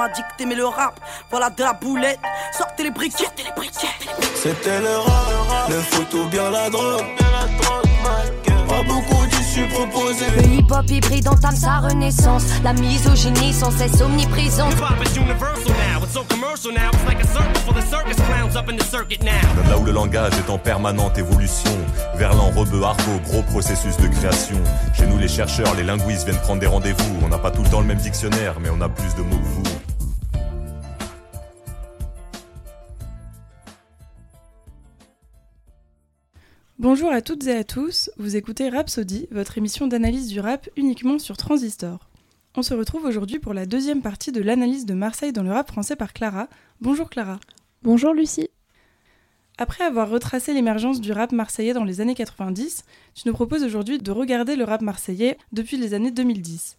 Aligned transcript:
m'a 0.00 0.08
dit 0.08 0.22
que 0.22 0.36
t'aimais 0.38 0.54
le 0.54 0.66
rap. 0.66 0.98
Voilà 1.30 1.50
de 1.50 1.62
la 1.62 1.74
boulette, 1.74 2.18
sortez 2.56 2.84
les 2.84 2.90
briquettes. 2.90 3.20
Sortez 3.20 3.42
les 3.44 3.52
briquettes. 3.54 4.08
C'était 4.34 4.80
le 4.80 4.96
rap, 4.96 5.68
le 5.68 5.76
foot 5.76 6.14
ou 6.14 6.24
bien 6.28 6.50
la 6.50 6.70
drogue. 6.70 7.04
Pas 8.66 8.82
beaucoup 8.84 9.26
d'issues 9.26 9.66
proposées. 9.66 10.30
Le 10.36 10.44
hip-hop 10.44 10.88
hybride 10.88 11.28
entame 11.28 11.56
sa 11.56 11.78
renaissance. 11.78 12.44
La 12.64 12.72
misogynie 12.72 13.52
sans 13.52 13.70
cesse 13.72 14.00
omniprésente. 14.00 14.72
Là 19.68 19.78
où 19.78 19.84
le 19.84 19.92
langage 19.92 20.32
est 20.38 20.50
en 20.50 20.58
permanente 20.58 21.18
évolution, 21.18 21.70
Verlan, 22.14 22.50
Rebeu, 22.56 22.82
Argot, 22.84 23.20
gros 23.24 23.42
processus 23.42 23.96
de 23.98 24.08
création. 24.08 24.56
Chez 24.94 25.06
nous, 25.06 25.18
les 25.18 25.28
chercheurs, 25.28 25.74
les 25.74 25.84
linguistes 25.84 26.24
viennent 26.24 26.40
prendre 26.40 26.60
des 26.60 26.66
rendez-vous. 26.66 27.18
On 27.22 27.28
n'a 27.28 27.38
pas 27.38 27.50
tout 27.50 27.62
le 27.62 27.68
temps 27.68 27.80
le 27.80 27.86
même 27.86 27.98
dictionnaire, 27.98 28.54
mais 28.60 28.70
on 28.70 28.80
a 28.80 28.88
plus 28.88 29.14
de 29.14 29.22
mots 29.22 29.36
que 29.36 29.68
vous. 29.68 29.79
Bonjour 36.80 37.12
à 37.12 37.20
toutes 37.20 37.46
et 37.46 37.54
à 37.54 37.62
tous, 37.62 38.10
vous 38.16 38.36
écoutez 38.36 38.70
Rhapsody, 38.70 39.28
votre 39.30 39.58
émission 39.58 39.86
d'analyse 39.86 40.28
du 40.28 40.40
rap 40.40 40.66
uniquement 40.76 41.18
sur 41.18 41.36
Transistor. 41.36 42.08
On 42.56 42.62
se 42.62 42.72
retrouve 42.72 43.04
aujourd'hui 43.04 43.38
pour 43.38 43.52
la 43.52 43.66
deuxième 43.66 44.00
partie 44.00 44.32
de 44.32 44.40
l'analyse 44.40 44.86
de 44.86 44.94
Marseille 44.94 45.34
dans 45.34 45.42
le 45.42 45.52
rap 45.52 45.68
français 45.68 45.94
par 45.94 46.14
Clara. 46.14 46.48
Bonjour 46.80 47.10
Clara. 47.10 47.38
Bonjour 47.82 48.14
Lucie. 48.14 48.48
Après 49.58 49.84
avoir 49.84 50.08
retracé 50.08 50.54
l'émergence 50.54 51.02
du 51.02 51.12
rap 51.12 51.32
marseillais 51.32 51.74
dans 51.74 51.84
les 51.84 52.00
années 52.00 52.14
90, 52.14 52.84
tu 53.14 53.28
nous 53.28 53.34
proposes 53.34 53.62
aujourd'hui 53.62 53.98
de 53.98 54.10
regarder 54.10 54.56
le 54.56 54.64
rap 54.64 54.80
marseillais 54.80 55.36
depuis 55.52 55.76
les 55.76 55.92
années 55.92 56.12
2010. 56.12 56.78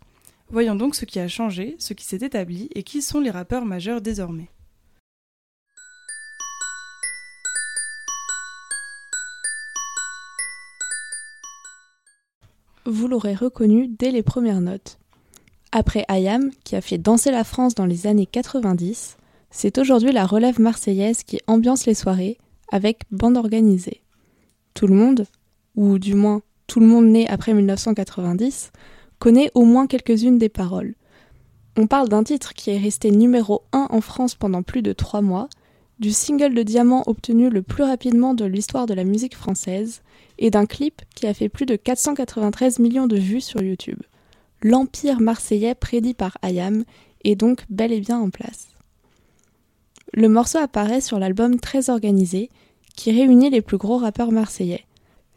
Voyons 0.49 0.73
donc 0.73 0.95
ce 0.95 1.05
qui 1.05 1.19
a 1.19 1.27
changé, 1.27 1.75
ce 1.77 1.93
qui 1.93 2.05
s'est 2.05 2.25
établi 2.25 2.69
et 2.73 2.81
qui 2.81 3.03
sont 3.03 3.19
les 3.19 3.29
rappeurs 3.29 3.65
majeurs 3.65 4.01
désormais. 4.01 4.49
Vous 12.85 13.07
l'aurez 13.07 13.35
reconnu 13.35 13.87
dès 13.87 14.09
les 14.09 14.23
premières 14.23 14.59
notes. 14.59 14.97
Après 15.71 16.03
Ayam, 16.07 16.49
qui 16.63 16.75
a 16.75 16.81
fait 16.81 16.97
danser 16.97 17.29
la 17.29 17.43
France 17.43 17.75
dans 17.75 17.85
les 17.85 18.07
années 18.07 18.25
90, 18.25 19.17
c'est 19.51 19.77
aujourd'hui 19.77 20.11
la 20.11 20.25
relève 20.25 20.59
marseillaise 20.59 21.21
qui 21.21 21.39
ambiance 21.45 21.85
les 21.85 21.93
soirées 21.93 22.39
avec 22.71 23.03
bande 23.11 23.37
organisée. 23.37 24.01
Tout 24.73 24.87
le 24.87 24.95
monde, 24.95 25.27
ou 25.75 25.99
du 25.99 26.15
moins 26.15 26.41
tout 26.65 26.79
le 26.79 26.87
monde 26.87 27.05
né 27.05 27.27
après 27.29 27.53
1990, 27.53 28.71
connaît 29.19 29.51
au 29.53 29.63
moins 29.63 29.85
quelques-unes 29.85 30.39
des 30.39 30.49
paroles. 30.49 30.95
On 31.77 31.85
parle 31.85 32.09
d'un 32.09 32.23
titre 32.23 32.55
qui 32.55 32.71
est 32.71 32.79
resté 32.79 33.11
numéro 33.11 33.61
1 33.73 33.89
en 33.91 34.01
France 34.01 34.33
pendant 34.33 34.63
plus 34.63 34.81
de 34.81 34.91
3 34.91 35.21
mois, 35.21 35.49
du 35.99 36.09
single 36.11 36.55
de 36.55 36.63
diamant 36.63 37.03
obtenu 37.05 37.51
le 37.51 37.61
plus 37.61 37.83
rapidement 37.83 38.33
de 38.33 38.45
l'histoire 38.45 38.87
de 38.87 38.95
la 38.95 39.03
musique 39.03 39.35
française, 39.35 40.01
et 40.41 40.49
d'un 40.49 40.65
clip 40.65 41.01
qui 41.15 41.27
a 41.27 41.33
fait 41.33 41.47
plus 41.47 41.65
de 41.65 41.77
493 41.77 42.79
millions 42.79 43.07
de 43.07 43.17
vues 43.17 43.41
sur 43.41 43.61
YouTube. 43.61 43.99
L'empire 44.63 45.21
marseillais 45.21 45.75
prédit 45.75 46.15
par 46.15 46.37
Ayam 46.41 46.83
est 47.23 47.35
donc 47.35 47.63
bel 47.69 47.93
et 47.93 48.01
bien 48.01 48.19
en 48.19 48.31
place. 48.31 48.67
Le 50.13 50.27
morceau 50.27 50.57
apparaît 50.57 50.99
sur 50.99 51.19
l'album 51.19 51.59
Très 51.59 51.89
organisé, 51.89 52.49
qui 52.95 53.11
réunit 53.11 53.51
les 53.51 53.61
plus 53.61 53.77
gros 53.77 53.97
rappeurs 53.97 54.31
marseillais. 54.31 54.85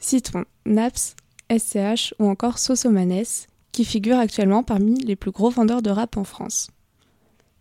Citons 0.00 0.44
Naps, 0.66 1.14
SCH 1.50 2.14
ou 2.18 2.26
encore 2.26 2.58
Sosomanes, 2.58 3.46
qui 3.72 3.84
figurent 3.84 4.18
actuellement 4.18 4.62
parmi 4.62 4.98
les 5.00 5.16
plus 5.16 5.30
gros 5.30 5.50
vendeurs 5.50 5.82
de 5.82 5.90
rap 5.90 6.16
en 6.16 6.24
France. 6.24 6.70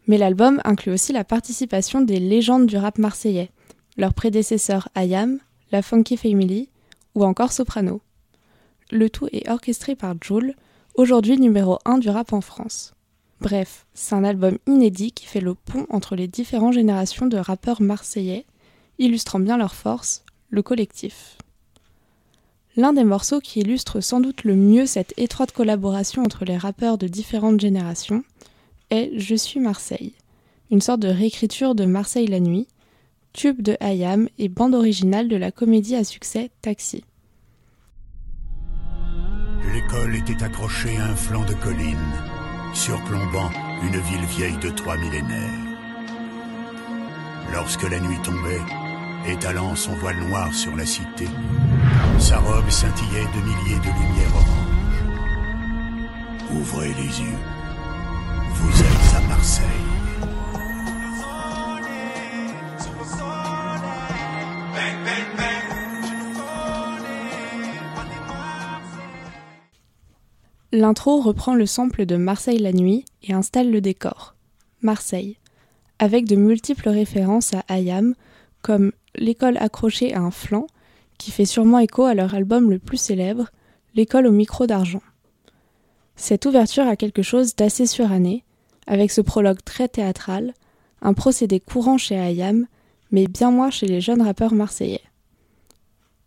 Mais 0.07 0.17
l'album 0.17 0.61
inclut 0.63 0.93
aussi 0.93 1.11
la 1.11 1.23
participation 1.23 2.01
des 2.01 2.19
légendes 2.19 2.67
du 2.67 2.77
rap 2.77 2.97
marseillais, 2.97 3.51
leurs 3.97 4.13
prédécesseurs 4.13 4.87
Ayam, 4.95 5.39
la 5.71 5.81
Funky 5.81 6.17
Family 6.17 6.69
ou 7.15 7.23
encore 7.23 7.51
Soprano. 7.51 8.01
Le 8.91 9.09
tout 9.09 9.27
est 9.31 9.49
orchestré 9.49 9.95
par 9.95 10.15
Joule, 10.21 10.55
aujourd'hui 10.95 11.37
numéro 11.37 11.79
1 11.85 11.97
du 11.97 12.09
rap 12.09 12.33
en 12.33 12.41
France. 12.41 12.93
Bref, 13.41 13.85
c'est 13.93 14.15
un 14.15 14.23
album 14.23 14.57
inédit 14.67 15.11
qui 15.11 15.25
fait 15.25 15.41
le 15.41 15.53
pont 15.53 15.85
entre 15.89 16.15
les 16.15 16.27
différentes 16.27 16.73
générations 16.73 17.25
de 17.25 17.37
rappeurs 17.37 17.81
marseillais, 17.81 18.45
illustrant 18.99 19.39
bien 19.39 19.57
leur 19.57 19.75
force, 19.75 20.23
le 20.49 20.61
collectif. 20.61 21.37
L'un 22.75 22.93
des 22.93 23.03
morceaux 23.03 23.39
qui 23.39 23.59
illustre 23.59 24.01
sans 24.01 24.19
doute 24.19 24.43
le 24.43 24.55
mieux 24.55 24.85
cette 24.85 25.13
étroite 25.17 25.51
collaboration 25.51 26.23
entre 26.23 26.45
les 26.45 26.57
rappeurs 26.57 26.97
de 26.97 27.07
différentes 27.07 27.59
générations 27.59 28.23
est 28.89 29.11
Je 29.17 29.35
suis 29.35 29.59
Marseille, 29.59 30.13
une 30.71 30.81
sorte 30.81 31.01
de 31.01 31.07
réécriture 31.07 31.75
de 31.75 31.85
Marseille 31.85 32.27
la 32.27 32.39
nuit, 32.39 32.67
tube 33.33 33.61
de 33.61 33.75
Hayam 33.79 34.29
et 34.37 34.47
bande 34.47 34.75
originale 34.75 35.27
de 35.27 35.35
la 35.35 35.51
comédie 35.51 35.95
à 35.95 36.03
succès 36.03 36.51
Taxi. 36.61 37.03
L'école 39.73 40.15
était 40.15 40.43
accrochée 40.43 40.95
à 40.97 41.05
un 41.05 41.15
flanc 41.15 41.45
de 41.45 41.53
colline, 41.53 41.97
surplombant 42.73 43.49
une 43.83 43.99
ville 43.99 44.25
vieille 44.37 44.57
de 44.57 44.69
trois 44.69 44.97
millénaires. 44.97 45.59
Lorsque 47.51 47.89
la 47.89 47.99
nuit 47.99 48.21
tombait, 48.23 48.61
étalant 49.27 49.75
son 49.75 49.93
voile 49.95 50.19
noir 50.27 50.53
sur 50.53 50.75
la 50.75 50.85
cité, 50.85 51.27
sa 52.19 52.39
robe 52.39 52.69
scintillait 52.69 53.25
de 53.35 53.41
milliers 53.41 53.79
de 53.79 53.85
lumières 53.85 54.35
oranges. 54.35 54.73
Ouvrez 56.51 56.89
les 56.89 57.21
yeux. 57.21 57.39
Vous 58.53 58.79
êtes 58.79 59.15
à 59.15 59.27
Marseille. 59.27 60.02
L'intro 70.75 71.21
reprend 71.21 71.53
le 71.53 71.67
sample 71.67 72.07
de 72.07 72.15
Marseille 72.15 72.57
la 72.57 72.73
nuit 72.73 73.05
et 73.21 73.31
installe 73.31 73.69
le 73.69 73.79
décor. 73.79 74.33
Marseille, 74.81 75.37
avec 75.99 76.25
de 76.25 76.35
multiples 76.35 76.89
références 76.89 77.53
à 77.53 77.63
Ayam, 77.67 78.15
comme 78.63 78.91
l'école 79.13 79.57
accrochée 79.57 80.15
à 80.15 80.21
un 80.21 80.31
flanc, 80.31 80.65
qui 81.19 81.29
fait 81.29 81.45
sûrement 81.45 81.77
écho 81.77 82.05
à 82.05 82.15
leur 82.15 82.33
album 82.33 82.71
le 82.71 82.79
plus 82.79 82.97
célèbre, 82.97 83.51
L'école 83.93 84.25
au 84.25 84.31
micro 84.31 84.65
d'argent. 84.65 85.03
Cette 86.15 86.47
ouverture 86.47 86.87
a 86.87 86.95
quelque 86.95 87.21
chose 87.21 87.55
d'assez 87.55 87.85
suranné, 87.85 88.43
avec 88.87 89.11
ce 89.11 89.21
prologue 89.21 89.63
très 89.63 89.87
théâtral, 89.87 90.55
un 91.03 91.13
procédé 91.13 91.59
courant 91.59 91.99
chez 91.99 92.17
Ayam, 92.17 92.65
mais 93.11 93.27
bien 93.27 93.51
moins 93.51 93.69
chez 93.69 93.85
les 93.85 94.01
jeunes 94.01 94.23
rappeurs 94.23 94.55
marseillais. 94.55 95.03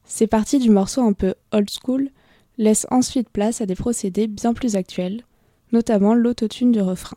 Ces 0.04 0.28
parties 0.28 0.60
du 0.60 0.70
morceau 0.70 1.02
un 1.02 1.14
peu 1.14 1.34
old 1.50 1.68
school 1.68 2.10
laissent 2.58 2.86
ensuite 2.90 3.28
place 3.30 3.60
à 3.60 3.66
des 3.66 3.74
procédés 3.74 4.26
bien 4.26 4.54
plus 4.54 4.76
actuels, 4.76 5.22
notamment 5.72 6.14
l'autotune 6.14 6.72
du 6.72 6.80
refrain. 6.80 7.16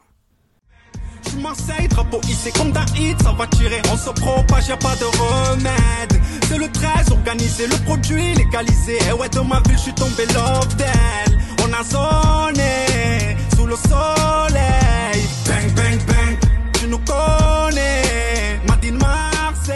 Je 1.24 1.30
suis 1.30 1.42
Marseille, 1.42 1.88
drapeau 1.90 2.20
hissé 2.24 2.52
comme 2.52 2.72
d'un 2.72 2.86
hit, 2.98 3.22
ça 3.22 3.32
va 3.34 3.46
tirer, 3.48 3.82
on 3.92 3.98
se 3.98 4.10
propage, 4.10 4.68
y'a 4.68 4.78
pas 4.78 4.96
de 4.96 5.06
remède. 5.06 6.22
C'est 6.48 6.58
le 6.58 6.68
13, 6.72 7.12
organisé, 7.12 7.68
le 7.68 7.84
produit 7.86 8.34
légalisé. 8.36 8.98
Et 9.10 9.14
ouais, 9.14 9.30
dans 9.30 9.44
ma 9.44 9.60
ville, 9.62 9.78
je 9.78 9.84
suis 9.84 9.94
tombé 9.94 10.26
love 10.34 10.76
d'elle. 10.78 11.38
On 11.64 11.74
a 11.74 11.84
zoné, 11.84 13.38
sous 13.56 13.66
le 13.66 13.76
soleil. 13.76 15.22
Bang, 15.46 15.76
bang, 15.76 16.00
bang, 16.08 16.38
tu 16.74 16.88
nous 16.88 17.00
connais, 17.00 18.60
Madine 18.68 18.98
Marseille. 18.98 19.76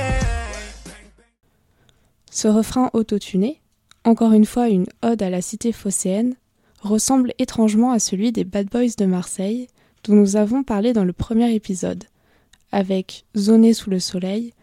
Ce 2.32 2.48
refrain 2.48 2.90
autotuné, 2.94 3.62
encore 4.04 4.34
une 4.34 4.46
fois 4.46 4.70
une 4.70 4.86
ode 5.02 5.22
à 5.22 5.30
la 5.30 5.42
cité 5.42 5.72
phocéenne, 5.72 6.36
ressemble 6.82 7.34
étrangement 7.40 7.92
à 7.92 8.00
celui 8.00 8.32
des 8.32 8.44
Bad 8.44 8.68
Boys 8.68 8.96
de 8.98 9.06
Marseille, 9.06 9.68
dont 10.04 10.16
nous 10.16 10.36
avons 10.36 10.64
parlé 10.64 10.94
dans 10.94 11.06
le 11.06 11.14
premier 11.14 11.54
épisode, 11.54 12.04
avec 12.72 13.26
Zoné 13.38 13.74
sous 13.74 13.90
le 13.90 14.00
soleil 14.00 14.54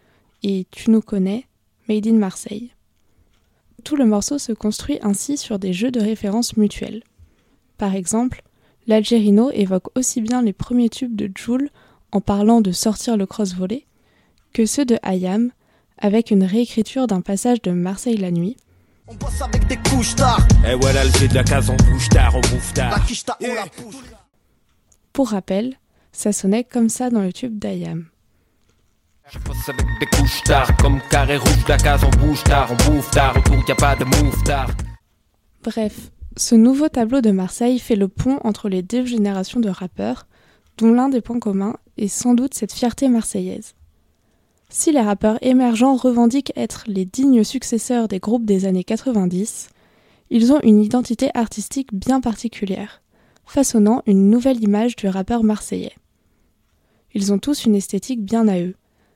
et 0.43 0.67
Tu 0.71 0.91
nous 0.91 1.01
connais, 1.01 1.45
Made 1.89 2.07
in 2.07 2.13
Marseille. 2.13 2.71
Tout 3.83 3.95
le 3.95 4.05
morceau 4.05 4.37
se 4.37 4.53
construit 4.53 4.99
ainsi 5.01 5.37
sur 5.37 5.57
des 5.57 5.73
jeux 5.73 5.91
de 5.91 5.99
références 5.99 6.55
mutuels. 6.57 7.03
Par 7.77 7.95
exemple, 7.95 8.43
l'Algérino 8.85 9.49
évoque 9.51 9.97
aussi 9.97 10.21
bien 10.21 10.41
les 10.41 10.53
premiers 10.53 10.89
tubes 10.89 11.15
de 11.15 11.31
Joule 11.35 11.69
en 12.11 12.21
parlant 12.21 12.61
de 12.61 12.71
sortir 12.71 13.17
le 13.17 13.25
cross-volet 13.25 13.85
que 14.53 14.65
ceux 14.65 14.85
de 14.85 14.97
Hayam 15.01 15.51
avec 15.97 16.31
une 16.31 16.43
réécriture 16.43 17.07
d'un 17.07 17.21
passage 17.21 17.61
de 17.61 17.71
Marseille 17.71 18.17
la 18.17 18.31
nuit. 18.31 18.57
On 19.11 19.15
bosse 19.15 19.41
avec 19.41 19.67
des 19.67 19.75
couches 19.89 20.15
tard. 20.15 20.39
Et 20.65 20.73
voilà 20.73 21.03
le 21.03 21.27
de 21.27 21.33
la 21.33 21.43
case, 21.43 21.69
on 21.69 21.75
bouge 21.75 22.07
tard, 22.07 22.33
on 22.33 22.39
bouffe 22.39 22.71
La 22.77 22.89
tard. 22.91 23.05
quiche 23.05 23.25
tard, 23.25 23.37
on 23.41 23.53
la 23.53 23.65
pousse. 23.65 23.97
Pour 25.11 25.31
rappel, 25.31 25.75
ça 26.13 26.31
sonnait 26.31 26.63
comme 26.63 26.87
ça 26.87 27.09
dans 27.09 27.19
le 27.19 27.33
tube 27.33 27.59
d'Ayam. 27.59 28.05
Je 29.29 29.37
bosse 29.39 29.67
avec 29.67 29.85
des 29.99 30.05
couches 30.05 30.41
tard, 30.43 30.77
comme 30.77 31.01
carré 31.09 31.35
rouge, 31.35 31.67
la 31.67 31.75
case, 31.77 32.05
on 32.05 32.25
bouge 32.25 32.41
tard, 32.45 32.71
on 32.71 32.89
bouffe 32.89 33.11
tard, 33.11 33.35
autour 33.35 33.61
y 33.67 33.71
a 33.71 33.75
pas 33.75 33.97
de 33.97 34.05
move 34.05 34.43
tard. 34.43 34.69
Bref, 35.61 36.11
ce 36.37 36.55
nouveau 36.55 36.87
tableau 36.87 37.19
de 37.19 37.31
Marseille 37.31 37.79
fait 37.79 37.97
le 37.97 38.07
pont 38.07 38.39
entre 38.45 38.69
les 38.69 38.81
deux 38.81 39.05
générations 39.05 39.59
de 39.59 39.69
rappeurs, 39.69 40.25
dont 40.77 40.93
l'un 40.93 41.09
des 41.09 41.19
points 41.19 41.39
communs 41.39 41.75
est 41.97 42.07
sans 42.07 42.33
doute 42.33 42.53
cette 42.53 42.71
fierté 42.71 43.09
marseillaise. 43.09 43.75
Si 44.73 44.93
les 44.93 45.01
rappeurs 45.01 45.37
émergents 45.41 45.97
revendiquent 45.97 46.53
être 46.55 46.85
les 46.87 47.03
dignes 47.03 47.43
successeurs 47.43 48.07
des 48.07 48.19
groupes 48.19 48.45
des 48.45 48.65
années 48.65 48.85
90, 48.85 49.67
ils 50.29 50.53
ont 50.53 50.61
une 50.63 50.81
identité 50.81 51.29
artistique 51.33 51.93
bien 51.93 52.21
particulière, 52.21 53.01
façonnant 53.45 54.01
une 54.05 54.29
nouvelle 54.29 54.63
image 54.63 54.95
du 54.95 55.09
rappeur 55.09 55.43
marseillais. 55.43 55.95
Ils 57.13 57.33
ont 57.33 57.37
tous 57.37 57.65
une 57.65 57.75
esthétique 57.75 58.23
bien 58.23 58.47
à 58.47 58.61
eux. 58.61 58.75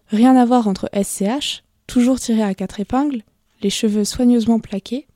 Rien 0.09 0.35
à 0.35 0.43
voir 0.43 0.67
entre 0.67 0.89
SCH, 0.93 1.63
toujours 1.87 2.19
tiré 2.19 2.43
à 2.43 2.53
quatre 2.53 2.81
épingles, 2.81 3.23
les 3.61 3.69
cheveux 3.69 4.03
soigneusement 4.03 4.59
plaqués, 4.59 5.07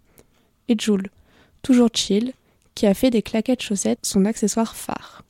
et 0.70 0.76
Joule, 0.80 1.10
toujours 1.64 1.90
chill, 1.94 2.32
qui 2.76 2.88
a 2.88 2.94
fait 2.94 3.10
des 3.10 3.22
claquettes 3.22 3.62
chaussettes 3.62 4.06
son 4.06 4.24
accessoire 4.24 4.78
phare. 4.78 5.26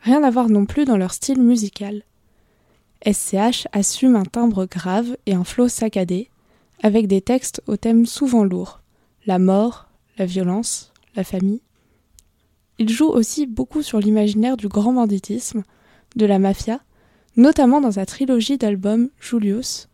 Rien 0.00 0.24
à 0.24 0.30
voir 0.30 0.48
non 0.48 0.64
plus 0.64 0.86
dans 0.86 0.96
leur 0.96 1.12
style 1.12 1.42
musical. 1.42 2.02
SCH 3.04 3.68
assume 3.72 4.16
un 4.16 4.24
timbre 4.24 4.66
grave 4.66 5.16
et 5.26 5.34
un 5.34 5.44
flot 5.44 5.68
saccadé, 5.68 6.30
avec 6.82 7.06
des 7.06 7.20
textes 7.20 7.62
aux 7.66 7.76
thèmes 7.76 8.06
souvent 8.06 8.44
lourds 8.44 8.80
la 9.28 9.38
mort, 9.38 9.90
la 10.16 10.24
violence, 10.24 10.90
la 11.14 11.22
famille. 11.22 11.60
Il 12.78 12.88
joue 12.88 13.08
aussi 13.08 13.46
beaucoup 13.46 13.82
sur 13.82 14.00
l'imaginaire 14.00 14.56
du 14.56 14.68
grand 14.68 14.94
banditisme, 14.94 15.64
de 16.16 16.24
la 16.24 16.38
mafia, 16.38 16.80
notamment 17.36 17.82
dans 17.82 17.92
sa 17.92 18.06
trilogie 18.06 18.56
d'albums 18.56 19.10
Julius, 19.20 19.90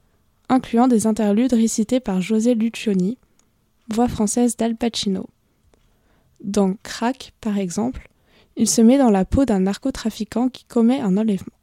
incluant 0.49 0.87
des 0.87 1.09
interludes 1.09 1.53
récités 1.53 1.99
par 1.99 2.21
José 2.21 2.55
Lucioni, 2.55 3.19
voix 3.89 4.07
française 4.07 4.57
d'Al 4.57 4.77
Pacino. 4.77 5.29
Dans 6.43 6.75
Crack, 6.85 7.33
par 7.41 7.59
exemple, 7.59 8.09
il 8.57 8.69
se 8.69 8.83
met 8.83 8.99
dans 8.99 9.11
la 9.11 9.25
peau 9.25 9.45
d'un 9.45 9.61
narcotrafiquant 9.61 10.49
qui 10.49 10.65
commet 10.65 11.00
un 11.00 11.17
enlèvement. 11.17 11.57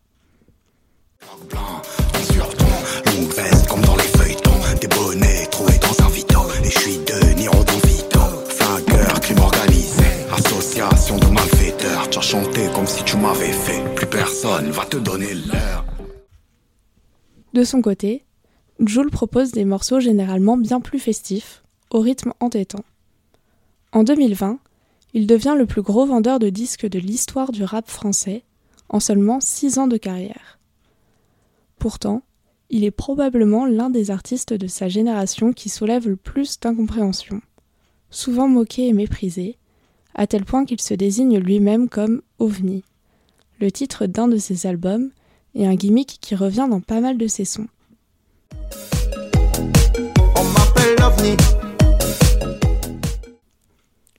De 17.54 17.64
son 17.64 17.82
côté, 17.82 18.24
Jules 18.80 19.12
propose 19.12 19.52
des 19.52 19.66
morceaux 19.66 20.00
généralement 20.00 20.58
bien 20.58 20.80
plus 20.80 21.00
festifs, 21.00 21.64
au 21.92 22.00
rythme 22.00 22.34
entêtant. 22.40 22.84
En 23.92 24.04
2020, 24.04 24.60
il 25.14 25.28
devient 25.28 25.56
le 25.58 25.66
plus 25.66 25.82
gros 25.82 26.06
vendeur 26.06 26.40
de 26.40 26.50
disques 26.50 26.88
de 26.88 27.00
l'histoire 27.00 27.52
du 27.52 27.64
rap 27.64 27.90
français, 27.90 28.44
en 28.90 29.00
seulement 29.00 29.40
6 29.40 29.78
ans 29.78 29.88
de 29.88 29.98
carrière. 29.98 30.61
Pourtant, 31.82 32.22
il 32.70 32.84
est 32.84 32.92
probablement 32.92 33.66
l'un 33.66 33.90
des 33.90 34.12
artistes 34.12 34.54
de 34.54 34.68
sa 34.68 34.88
génération 34.88 35.52
qui 35.52 35.68
soulève 35.68 36.08
le 36.08 36.16
plus 36.16 36.60
d'incompréhension, 36.60 37.42
souvent 38.12 38.48
moqué 38.48 38.88
et 38.88 38.94
méprisé, 38.94 39.58
à 40.14 40.28
tel 40.28 40.46
point 40.46 40.64
qu'il 40.64 40.80
se 40.80 40.94
désigne 40.94 41.40
lui-même 41.40 41.90
comme 41.90 42.22
OVNI, 42.38 42.84
le 43.60 43.72
titre 43.72 44.06
d'un 44.06 44.28
de 44.28 44.38
ses 44.38 44.68
albums 44.68 45.10
et 45.56 45.66
un 45.66 45.74
gimmick 45.74 46.20
qui 46.22 46.36
revient 46.36 46.68
dans 46.70 46.82
pas 46.82 47.00
mal 47.00 47.18
de 47.18 47.26
ses 47.26 47.46
sons. 47.46 47.68
On 50.36 50.44
m'appelle 50.54 51.04
OVNI. 51.04 51.38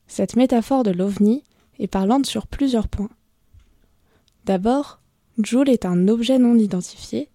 Cette 0.08 0.34
métaphore 0.34 0.82
de 0.82 0.90
l'OVNI 0.90 1.44
est 1.78 1.86
parlante 1.86 2.26
sur 2.26 2.48
plusieurs 2.48 2.88
points. 2.88 3.10
D'abord, 4.46 4.98
Joule 5.38 5.70
est 5.70 5.86
un 5.86 6.08
objet 6.08 6.40
non 6.40 6.56
identifié 6.56 7.28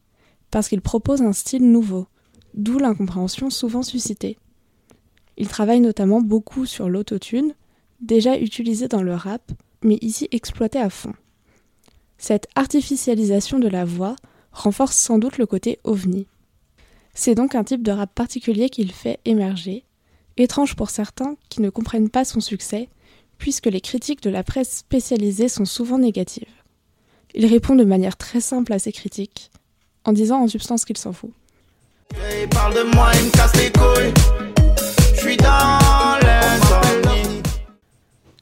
parce 0.51 0.69
qu'il 0.69 0.81
propose 0.81 1.21
un 1.21 1.33
style 1.33 1.69
nouveau, 1.69 2.07
d'où 2.53 2.79
l'incompréhension 2.79 3.49
souvent 3.49 3.83
suscitée. 3.83 4.37
Il 5.37 5.47
travaille 5.47 5.79
notamment 5.79 6.21
beaucoup 6.21 6.65
sur 6.65 6.89
l'autotune, 6.89 7.53
déjà 8.01 8.37
utilisé 8.39 8.87
dans 8.87 9.03
le 9.03 9.13
rap, 9.13 9.51
mais 9.83 9.97
ici 10.01 10.27
exploité 10.31 10.79
à 10.79 10.89
fond. 10.89 11.13
Cette 12.17 12.47
artificialisation 12.55 13.59
de 13.59 13.67
la 13.67 13.85
voix 13.85 14.15
renforce 14.51 14.97
sans 14.97 15.19
doute 15.19 15.37
le 15.37 15.45
côté 15.45 15.79
ovni. 15.83 16.27
C'est 17.13 17.35
donc 17.35 17.55
un 17.55 17.63
type 17.63 17.83
de 17.83 17.91
rap 17.91 18.13
particulier 18.13 18.69
qu'il 18.69 18.91
fait 18.91 19.19
émerger, 19.25 19.85
étrange 20.37 20.75
pour 20.75 20.89
certains 20.89 21.35
qui 21.49 21.61
ne 21.61 21.69
comprennent 21.69 22.09
pas 22.09 22.25
son 22.25 22.39
succès, 22.39 22.89
puisque 23.37 23.67
les 23.67 23.81
critiques 23.81 24.23
de 24.23 24.29
la 24.29 24.43
presse 24.43 24.77
spécialisée 24.79 25.49
sont 25.49 25.65
souvent 25.65 25.99
négatives. 25.99 26.45
Il 27.35 27.45
répond 27.45 27.75
de 27.75 27.83
manière 27.83 28.17
très 28.17 28.41
simple 28.41 28.73
à 28.73 28.79
ces 28.79 28.91
critiques, 28.91 29.51
en 30.07 30.13
disant 30.13 30.41
en 30.41 30.47
substance 30.47 30.85
qu'il 30.85 30.97
s'en 30.97 31.11
fout. 31.11 31.31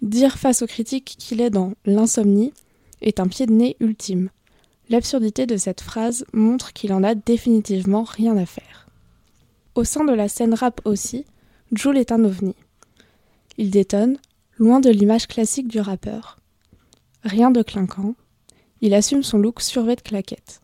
Dire 0.01 0.37
face 0.37 0.61
aux 0.61 0.67
critiques 0.67 1.15
qu'il 1.17 1.41
est 1.41 1.49
dans 1.49 1.73
l'insomnie 1.85 2.53
est 3.01 3.19
un 3.19 3.27
pied 3.27 3.47
de 3.47 3.51
nez 3.51 3.75
ultime. 3.79 4.29
L'absurdité 4.89 5.47
de 5.47 5.57
cette 5.57 5.81
phrase 5.81 6.25
montre 6.31 6.71
qu'il 6.71 6.93
en 6.93 7.03
a 7.03 7.15
définitivement 7.15 8.03
rien 8.03 8.37
à 8.37 8.45
faire. 8.45 8.87
Au 9.73 9.83
sein 9.83 10.05
de 10.05 10.13
la 10.13 10.27
scène 10.27 10.53
rap 10.53 10.79
aussi, 10.85 11.25
Jules 11.71 11.97
est 11.97 12.11
un 12.11 12.23
ovni. 12.23 12.55
Il 13.57 13.71
détonne, 13.71 14.19
loin 14.59 14.79
de 14.79 14.91
l'image 14.91 15.25
classique 15.25 15.67
du 15.67 15.79
rappeur. 15.79 16.37
Rien 17.23 17.49
de 17.49 17.63
clinquant, 17.63 18.13
il 18.81 18.93
assume 18.93 19.23
son 19.23 19.39
look 19.39 19.61
survêt 19.61 19.95
de 19.95 20.01
claquettes. 20.01 20.61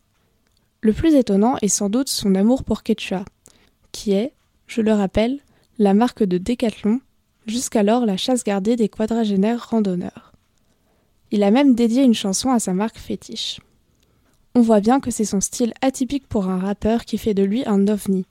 Le 0.84 0.92
plus 0.92 1.14
étonnant 1.14 1.56
est 1.62 1.68
sans 1.68 1.88
doute 1.88 2.08
son 2.08 2.34
amour 2.34 2.64
pour 2.64 2.82
Quechua, 2.82 3.24
qui 3.92 4.12
est, 4.12 4.32
je 4.66 4.80
le 4.80 4.92
rappelle, 4.92 5.38
la 5.78 5.94
marque 5.94 6.24
de 6.24 6.38
Décathlon, 6.38 7.00
jusqu'alors 7.46 8.04
la 8.04 8.16
chasse 8.16 8.42
gardée 8.42 8.74
des 8.74 8.88
quadragénaires 8.88 9.68
randonneurs. 9.70 10.32
Il 11.30 11.44
a 11.44 11.52
même 11.52 11.76
dédié 11.76 12.02
une 12.02 12.14
chanson 12.14 12.50
à 12.50 12.58
sa 12.58 12.74
marque 12.74 12.98
fétiche. 12.98 13.60
On 14.56 14.60
voit 14.60 14.80
bien 14.80 14.98
que 14.98 15.12
c'est 15.12 15.24
son 15.24 15.40
style 15.40 15.72
atypique 15.82 16.26
pour 16.26 16.48
un 16.48 16.58
rappeur 16.58 17.04
qui 17.04 17.16
fait 17.16 17.32
de 17.32 17.44
lui 17.44 17.64
un 17.64 17.86
ovni. 17.86 18.26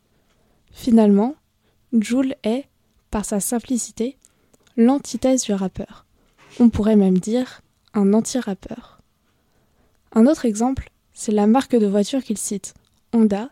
Finalement, 0.74 1.36
Jules 1.98 2.36
est, 2.44 2.66
par 3.12 3.24
sa 3.24 3.40
simplicité, 3.40 4.18
l'antithèse 4.76 5.44
du 5.44 5.54
rappeur. 5.54 6.06
On 6.60 6.70
pourrait 6.70 6.98
même 6.98 7.18
dire 7.18 7.62
un 7.94 8.14
anti-rappeur. 8.14 9.02
Un 10.14 10.28
autre 10.28 10.46
exemple 10.46 10.91
c'est 11.22 11.32
la 11.32 11.46
marque 11.46 11.76
de 11.76 11.86
voiture 11.86 12.24
qu'il 12.24 12.40
cite, 12.40 12.74
Honda, 13.14 13.52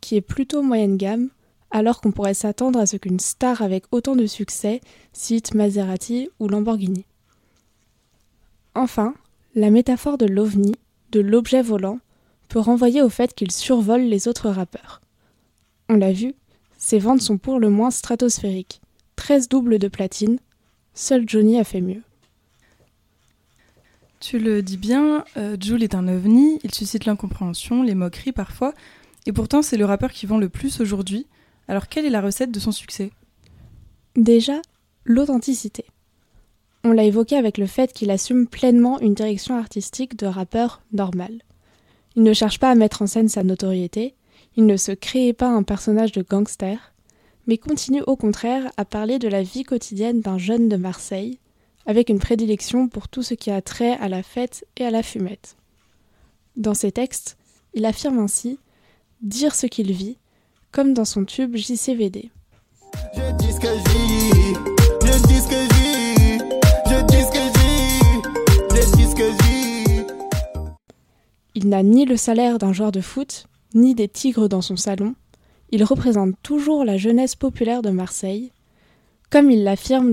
qui 0.00 0.16
est 0.16 0.22
plutôt 0.22 0.62
moyenne 0.62 0.96
gamme, 0.96 1.28
alors 1.70 2.00
qu'on 2.00 2.12
pourrait 2.12 2.32
s'attendre 2.32 2.78
à 2.78 2.86
ce 2.86 2.96
qu'une 2.96 3.20
star 3.20 3.60
avec 3.60 3.84
autant 3.92 4.16
de 4.16 4.24
succès 4.24 4.80
cite 5.12 5.52
Maserati 5.52 6.30
ou 6.38 6.48
Lamborghini. 6.48 7.04
Enfin, 8.74 9.12
la 9.54 9.68
métaphore 9.68 10.16
de 10.16 10.24
l'ovni, 10.24 10.76
de 11.12 11.20
l'objet 11.20 11.60
volant, 11.60 11.98
peut 12.48 12.58
renvoyer 12.58 13.02
au 13.02 13.10
fait 13.10 13.34
qu'il 13.34 13.50
survole 13.50 14.04
les 14.04 14.26
autres 14.26 14.48
rappeurs. 14.48 15.02
On 15.90 15.96
l'a 15.96 16.12
vu, 16.12 16.34
ses 16.78 16.98
ventes 16.98 17.20
sont 17.20 17.36
pour 17.36 17.60
le 17.60 17.68
moins 17.68 17.90
stratosphériques. 17.90 18.80
13 19.16 19.50
doubles 19.50 19.78
de 19.78 19.88
platine, 19.88 20.38
seul 20.94 21.28
Johnny 21.28 21.60
a 21.60 21.64
fait 21.64 21.82
mieux. 21.82 22.00
Tu 24.20 24.38
le 24.38 24.62
dis 24.62 24.76
bien, 24.76 25.24
euh, 25.38 25.56
Jules 25.58 25.82
est 25.82 25.94
un 25.94 26.06
ovni, 26.06 26.60
il 26.62 26.74
suscite 26.74 27.06
l'incompréhension, 27.06 27.82
les 27.82 27.94
moqueries 27.94 28.32
parfois, 28.32 28.74
et 29.24 29.32
pourtant 29.32 29.62
c'est 29.62 29.78
le 29.78 29.86
rappeur 29.86 30.12
qui 30.12 30.26
vend 30.26 30.36
le 30.36 30.50
plus 30.50 30.80
aujourd'hui. 30.80 31.26
Alors 31.68 31.88
quelle 31.88 32.04
est 32.04 32.10
la 32.10 32.20
recette 32.20 32.52
de 32.52 32.60
son 32.60 32.70
succès? 32.70 33.12
Déjà, 34.16 34.60
l'authenticité. 35.04 35.86
On 36.84 36.92
l'a 36.92 37.04
évoqué 37.04 37.36
avec 37.36 37.56
le 37.56 37.66
fait 37.66 37.94
qu'il 37.94 38.10
assume 38.10 38.46
pleinement 38.46 39.00
une 39.00 39.14
direction 39.14 39.56
artistique 39.56 40.18
de 40.18 40.26
rappeur 40.26 40.82
normal. 40.92 41.40
Il 42.14 42.22
ne 42.22 42.34
cherche 42.34 42.58
pas 42.58 42.70
à 42.70 42.74
mettre 42.74 43.00
en 43.00 43.06
scène 43.06 43.28
sa 43.28 43.42
notoriété, 43.42 44.14
il 44.56 44.66
ne 44.66 44.76
se 44.76 44.92
crée 44.92 45.32
pas 45.32 45.48
un 45.48 45.62
personnage 45.62 46.12
de 46.12 46.22
gangster, 46.22 46.92
mais 47.46 47.56
continue 47.56 48.02
au 48.06 48.16
contraire 48.16 48.70
à 48.76 48.84
parler 48.84 49.18
de 49.18 49.28
la 49.28 49.42
vie 49.42 49.62
quotidienne 49.62 50.20
d'un 50.20 50.36
jeune 50.36 50.68
de 50.68 50.76
Marseille, 50.76 51.38
avec 51.90 52.08
une 52.08 52.20
prédilection 52.20 52.86
pour 52.86 53.08
tout 53.08 53.24
ce 53.24 53.34
qui 53.34 53.50
a 53.50 53.60
trait 53.60 53.98
à 54.00 54.08
la 54.08 54.22
fête 54.22 54.64
et 54.76 54.84
à 54.84 54.92
la 54.92 55.02
fumette. 55.02 55.56
Dans 56.56 56.72
ses 56.72 56.92
textes, 56.92 57.36
il 57.74 57.84
affirme 57.84 58.20
ainsi 58.20 58.60
dire 59.22 59.56
ce 59.56 59.66
qu'il 59.66 59.90
vit, 59.90 60.16
comme 60.70 60.94
dans 60.94 61.04
son 61.04 61.24
tube 61.24 61.56
JCVD. 61.56 62.30
Je 63.16 63.36
dis 63.38 63.52
ce 63.52 63.58
que 63.58 63.66
je 63.66 63.88
vis, 63.90 64.54
je 65.02 65.26
dis 65.26 65.40
ce 65.40 65.48
que 65.48 65.56
je 65.56 65.74
vis, 65.74 66.38
je 66.86 67.02
dis 67.06 67.22
ce 67.24 67.32
que 67.32 67.42
je 67.42 67.58
vis, 67.58 68.22
je 68.70 68.96
dis 68.96 69.10
ce 69.10 69.14
que 69.16 69.32
je 69.32 69.48
vis. 69.48 70.06
Il 71.56 71.68
n'a 71.68 71.82
ni 71.82 72.04
le 72.04 72.16
salaire 72.16 72.58
d'un 72.58 72.72
joueur 72.72 72.92
de 72.92 73.00
foot, 73.00 73.48
ni 73.74 73.96
des 73.96 74.06
tigres 74.06 74.48
dans 74.48 74.62
son 74.62 74.76
salon. 74.76 75.16
Il 75.72 75.82
représente 75.82 76.36
toujours 76.44 76.84
la 76.84 76.96
jeunesse 76.96 77.34
populaire 77.34 77.82
de 77.82 77.90
Marseille. 77.90 78.52
Comme 79.28 79.50
il 79.50 79.64
l'affirme 79.64 80.12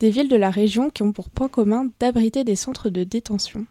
des 0.00 0.10
villes 0.10 0.28
de 0.28 0.36
la 0.36 0.50
région 0.50 0.90
qui 0.90 1.02
ont 1.02 1.12
pour 1.12 1.30
point 1.30 1.48
commun 1.48 1.88
d'abriter 2.00 2.44
des 2.44 2.56
centres 2.56 2.90
de 2.90 3.04
détention. 3.04 3.66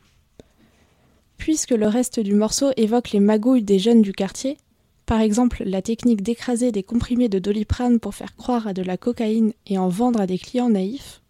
Puisque 1.38 1.71
le 1.71 1.88
reste 1.88 2.19
du 2.19 2.33
morceau 2.33 2.71
évoque 2.77 3.12
les 3.12 3.19
magouilles 3.19 3.63
des 3.63 3.79
jeunes 3.79 4.01
du 4.01 4.13
quartier, 4.13 4.57
par 5.05 5.21
exemple 5.21 5.63
la 5.65 5.81
technique 5.81 6.21
d'écraser 6.21 6.71
des 6.71 6.83
comprimés 6.83 7.29
de 7.29 7.39
doliprane 7.39 8.00
pour 8.00 8.15
faire 8.15 8.35
croire 8.35 8.67
à 8.67 8.73
de 8.73 8.81
la 8.81 8.97
cocaïne 8.97 9.53
et 9.67 9.77
en 9.77 9.89
vendre 9.89 10.21
à 10.21 10.27
des 10.27 10.38
clients 10.38 10.69
naïfs, 10.69 11.21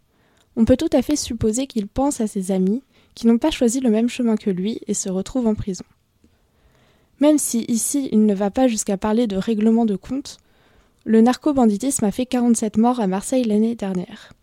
on 0.55 0.65
peut 0.65 0.77
tout 0.77 0.89
à 0.93 1.01
fait 1.01 1.15
supposer 1.15 1.65
qu'il 1.67 1.87
pense 1.87 2.21
à 2.21 2.27
ses 2.27 2.51
amis 2.51 2.83
qui 3.15 3.27
n'ont 3.27 3.39
pas 3.39 3.51
choisi 3.51 3.79
le 3.79 3.89
même 3.89 4.09
chemin 4.09 4.37
que 4.37 4.49
lui 4.49 4.79
et 4.87 4.93
se 4.93 5.09
retrouvent 5.09 5.47
en 5.47 5.55
prison. 5.55 5.85
Même 7.19 7.39
si 7.39 7.65
ici 7.67 8.09
il 8.11 8.25
ne 8.25 8.33
va 8.33 8.51
pas 8.51 8.67
jusqu'à 8.67 8.97
parler 8.97 9.27
de 9.27 9.35
règlement 9.35 9.85
de 9.85 9.95
compte, 9.95 10.37
le 11.05 11.21
narco-banditisme 11.21 12.05
a 12.05 12.11
fait 12.11 12.25
47 12.25 12.77
morts 12.77 12.99
à 12.99 13.07
Marseille 13.07 13.43
l'année 13.43 13.75
dernière. 13.75 14.33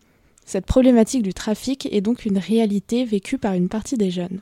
Cette 0.45 0.65
problématique 0.65 1.23
du 1.23 1.33
trafic 1.33 1.87
est 1.91 2.01
donc 2.01 2.25
une 2.25 2.37
réalité 2.37 3.03
vécue 3.03 3.37
par 3.37 3.53
une 3.53 3.69
partie 3.69 3.97
des 3.97 4.11
jeunes. 4.11 4.41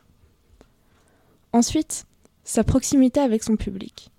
Ensuite, 1.54 2.06
sa 2.44 2.64
proximité 2.64 3.20
avec 3.20 3.44
son 3.44 3.56
public. 3.56 4.10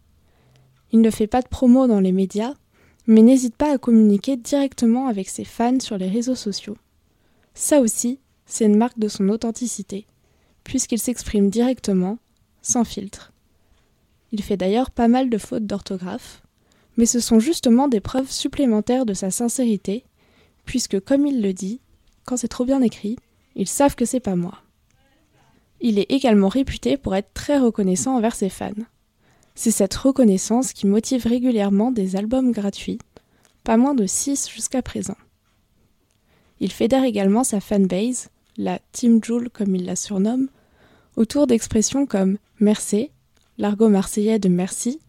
Il 0.92 1.00
ne 1.00 1.10
fait 1.10 1.26
pas 1.26 1.42
de 1.42 1.48
promo 1.48 1.86
dans 1.86 2.00
les 2.00 2.12
médias, 2.12 2.54
mais 3.06 3.22
n'hésite 3.22 3.54
pas 3.54 3.72
à 3.72 3.78
communiquer 3.78 4.36
directement 4.36 5.06
avec 5.06 5.28
ses 5.28 5.44
fans 5.44 5.80
sur 5.80 5.98
les 5.98 6.08
réseaux 6.08 6.34
sociaux. 6.34 6.76
Ça 7.54 7.80
aussi, 7.80 8.18
c'est 8.46 8.66
une 8.66 8.76
marque 8.76 8.98
de 8.98 9.08
son 9.08 9.28
authenticité, 9.28 10.06
puisqu'il 10.64 10.98
s'exprime 10.98 11.50
directement, 11.50 12.18
sans 12.62 12.84
filtre. 12.84 13.32
Il 14.32 14.42
fait 14.42 14.56
d'ailleurs 14.56 14.90
pas 14.90 15.08
mal 15.08 15.28
de 15.28 15.38
fautes 15.38 15.66
d'orthographe, 15.66 16.39
mais 17.00 17.06
ce 17.06 17.18
sont 17.18 17.40
justement 17.40 17.88
des 17.88 18.00
preuves 18.00 18.30
supplémentaires 18.30 19.06
de 19.06 19.14
sa 19.14 19.30
sincérité, 19.30 20.04
puisque 20.66 21.00
comme 21.00 21.26
il 21.26 21.40
le 21.40 21.54
dit, 21.54 21.80
quand 22.26 22.36
c'est 22.36 22.46
trop 22.46 22.66
bien 22.66 22.82
écrit, 22.82 23.16
ils 23.56 23.66
savent 23.66 23.94
que 23.94 24.04
c'est 24.04 24.20
pas 24.20 24.36
moi. 24.36 24.58
Il 25.80 25.98
est 25.98 26.10
également 26.10 26.48
réputé 26.48 26.98
pour 26.98 27.16
être 27.16 27.32
très 27.32 27.58
reconnaissant 27.58 28.16
envers 28.18 28.34
ses 28.34 28.50
fans. 28.50 28.74
C'est 29.54 29.70
cette 29.70 29.94
reconnaissance 29.94 30.74
qui 30.74 30.86
motive 30.86 31.26
régulièrement 31.26 31.90
des 31.90 32.16
albums 32.16 32.52
gratuits, 32.52 32.98
pas 33.64 33.78
moins 33.78 33.94
de 33.94 34.04
6 34.04 34.50
jusqu'à 34.50 34.82
présent. 34.82 35.16
Il 36.60 36.70
fédère 36.70 37.04
également 37.04 37.44
sa 37.44 37.60
fanbase, 37.60 38.28
la 38.58 38.78
Team 38.92 39.24
Joule 39.24 39.48
comme 39.48 39.74
il 39.74 39.86
la 39.86 39.96
surnomme, 39.96 40.50
autour 41.16 41.46
d'expressions 41.46 42.04
comme 42.04 42.36
merci, 42.58 43.10
l'argot 43.56 43.88
marseillais 43.88 44.38
de 44.38 44.50
merci, 44.50 45.00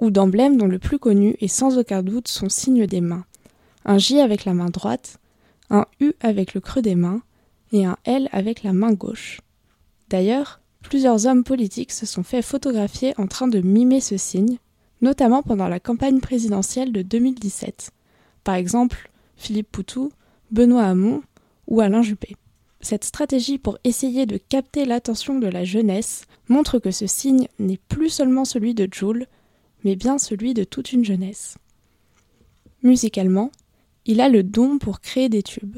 ou 0.00 0.10
d'emblèmes 0.10 0.56
dont 0.56 0.66
le 0.66 0.78
plus 0.78 0.98
connu 0.98 1.36
est 1.40 1.48
sans 1.48 1.78
aucun 1.78 2.02
doute 2.02 2.28
son 2.28 2.48
signe 2.48 2.86
des 2.86 3.00
mains, 3.00 3.24
un 3.84 3.98
J 3.98 4.20
avec 4.20 4.44
la 4.44 4.54
main 4.54 4.68
droite, 4.68 5.18
un 5.70 5.86
U 6.00 6.12
avec 6.20 6.54
le 6.54 6.60
creux 6.60 6.82
des 6.82 6.94
mains 6.94 7.22
et 7.72 7.84
un 7.84 7.96
L 8.04 8.28
avec 8.32 8.62
la 8.62 8.72
main 8.72 8.92
gauche. 8.92 9.40
D'ailleurs, 10.08 10.60
plusieurs 10.82 11.26
hommes 11.26 11.44
politiques 11.44 11.92
se 11.92 12.06
sont 12.06 12.22
fait 12.22 12.42
photographier 12.42 13.14
en 13.18 13.26
train 13.26 13.48
de 13.48 13.60
mimer 13.60 14.00
ce 14.00 14.16
signe, 14.16 14.58
notamment 15.00 15.42
pendant 15.42 15.68
la 15.68 15.80
campagne 15.80 16.20
présidentielle 16.20 16.92
de 16.92 17.02
2017. 17.02 17.90
Par 18.44 18.54
exemple, 18.54 19.10
Philippe 19.36 19.70
Poutou, 19.70 20.12
Benoît 20.50 20.84
Hamon 20.84 21.22
ou 21.66 21.80
Alain 21.80 22.02
Juppé. 22.02 22.36
Cette 22.80 23.04
stratégie 23.04 23.58
pour 23.58 23.78
essayer 23.82 24.26
de 24.26 24.36
capter 24.36 24.84
l'attention 24.84 25.38
de 25.38 25.48
la 25.48 25.64
jeunesse 25.64 26.26
montre 26.48 26.78
que 26.78 26.92
ce 26.92 27.06
signe 27.06 27.48
n'est 27.58 27.80
plus 27.88 28.10
seulement 28.10 28.44
celui 28.44 28.74
de 28.74 28.88
Joule, 28.92 29.26
mais 29.86 29.94
bien 29.94 30.18
celui 30.18 30.52
de 30.52 30.64
toute 30.64 30.92
une 30.92 31.04
jeunesse. 31.04 31.58
Musicalement, 32.82 33.52
il 34.04 34.20
a 34.20 34.28
le 34.28 34.42
don 34.42 34.78
pour 34.78 35.00
créer 35.00 35.28
des 35.28 35.44
tubes. 35.44 35.76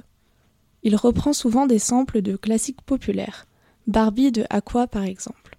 Il 0.83 0.97
reprend 0.97 1.35
souvent 1.35 1.67
des 1.67 1.79
samples 1.79 2.23
de 2.23 2.35
classiques 2.35 2.81
populaires, 2.81 3.45
Barbie 3.87 4.33
de 4.33 4.47
Aqua 4.49 4.87
par 4.87 5.05
exemple. 5.05 5.59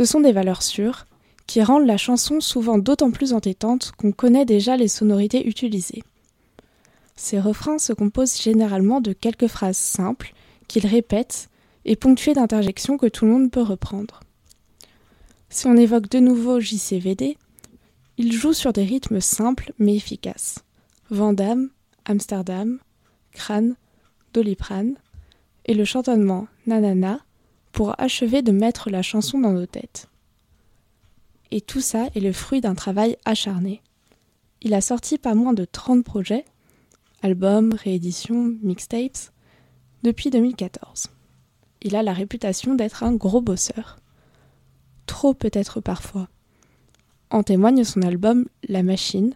Ce 0.00 0.06
sont 0.06 0.20
des 0.20 0.32
valeurs 0.32 0.62
sûres, 0.62 1.04
qui 1.46 1.62
rendent 1.62 1.86
la 1.86 1.98
chanson 1.98 2.40
souvent 2.40 2.78
d'autant 2.78 3.10
plus 3.10 3.34
entêtante 3.34 3.92
qu'on 3.98 4.12
connaît 4.12 4.46
déjà 4.46 4.78
les 4.78 4.88
sonorités 4.88 5.46
utilisées. 5.46 6.02
Ces 7.16 7.38
refrains 7.38 7.76
se 7.76 7.92
composent 7.92 8.40
généralement 8.40 9.02
de 9.02 9.12
quelques 9.12 9.48
phrases 9.48 9.76
simples 9.76 10.32
qu'il 10.68 10.86
répète 10.86 11.50
et 11.84 11.96
ponctuées 11.96 12.32
d'interjections 12.32 12.96
que 12.96 13.08
tout 13.08 13.26
le 13.26 13.32
monde 13.32 13.50
peut 13.50 13.60
reprendre. 13.60 14.20
Si 15.50 15.66
on 15.66 15.76
évoque 15.76 16.08
de 16.08 16.18
nouveau 16.18 16.60
JCVD, 16.60 17.36
il 18.16 18.32
joue 18.32 18.54
sur 18.54 18.72
des 18.72 18.84
rythmes 18.84 19.20
simples 19.20 19.74
mais 19.78 19.96
efficaces. 19.96 20.60
Vandame, 21.10 21.68
Amsterdam, 22.06 22.78
Crâne, 23.32 23.76
Doliprane, 24.32 24.94
et 25.66 25.74
le 25.74 25.84
chantonnement 25.84 26.48
Nanana 26.66 27.20
pour 27.72 28.00
achever 28.00 28.42
de 28.42 28.52
mettre 28.52 28.90
la 28.90 29.02
chanson 29.02 29.38
dans 29.38 29.52
nos 29.52 29.66
têtes. 29.66 30.08
Et 31.50 31.60
tout 31.60 31.80
ça 31.80 32.08
est 32.14 32.20
le 32.20 32.32
fruit 32.32 32.60
d'un 32.60 32.74
travail 32.74 33.16
acharné. 33.24 33.82
Il 34.62 34.74
a 34.74 34.80
sorti 34.80 35.18
pas 35.18 35.34
moins 35.34 35.52
de 35.52 35.64
30 35.64 36.04
projets, 36.04 36.44
albums, 37.22 37.72
rééditions, 37.72 38.54
mixtapes, 38.62 39.32
depuis 40.02 40.30
2014. 40.30 41.08
Il 41.82 41.96
a 41.96 42.02
la 42.02 42.12
réputation 42.12 42.74
d'être 42.74 43.02
un 43.02 43.14
gros 43.14 43.40
bosseur. 43.40 43.96
Trop 45.06 45.34
peut-être 45.34 45.80
parfois. 45.80 46.28
En 47.30 47.42
témoigne 47.42 47.84
son 47.84 48.02
album 48.02 48.46
La 48.68 48.82
Machine, 48.82 49.34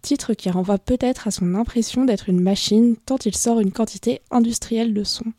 titre 0.00 0.34
qui 0.34 0.50
renvoie 0.50 0.78
peut-être 0.78 1.28
à 1.28 1.30
son 1.30 1.54
impression 1.54 2.04
d'être 2.04 2.28
une 2.28 2.40
machine 2.40 2.96
tant 2.96 3.18
il 3.24 3.36
sort 3.36 3.60
une 3.60 3.72
quantité 3.72 4.20
industrielle 4.30 4.94
de 4.94 5.04
sons. 5.04 5.32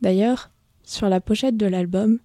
D'ailleurs, 0.00 0.50
sur 0.88 1.10
la 1.10 1.20
pochette 1.20 1.58
de 1.58 1.66
l'album, 1.66 2.18